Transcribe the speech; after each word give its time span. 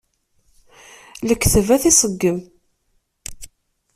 Lekdeb 1.27 1.67
ad 1.75 1.81
t-iseggem. 1.81 2.37